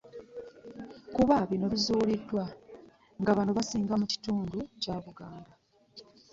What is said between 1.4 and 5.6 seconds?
kizuuliddwa nga bano basinga mu bitundu bya Buganda.